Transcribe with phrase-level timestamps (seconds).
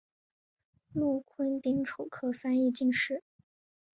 [0.93, 3.23] 禄坤丁丑科翻译进士。